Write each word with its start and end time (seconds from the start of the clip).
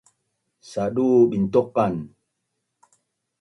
sadu 0.69 1.05
bintuqan 1.29 1.95